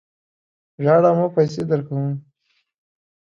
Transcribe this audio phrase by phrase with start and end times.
[0.83, 1.25] ژاړه مه!
[1.35, 2.09] پیسې درکوم.